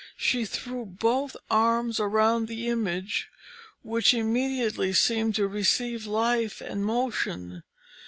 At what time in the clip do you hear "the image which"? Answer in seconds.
2.47-4.15